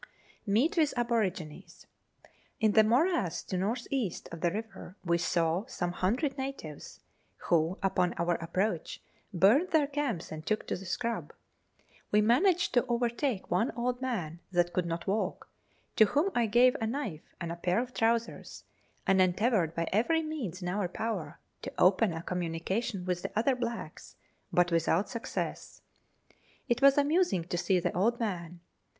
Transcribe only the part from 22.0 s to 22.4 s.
a